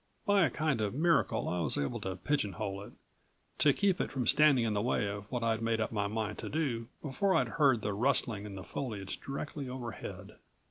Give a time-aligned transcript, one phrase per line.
[0.25, 2.93] By a kind of miracle I was able to pigeon hole it,
[3.59, 6.39] to keep it from standing in the way of what I'd made up my mind
[6.39, 10.37] to do before I'd heard the rustling in the foliage directly overhead.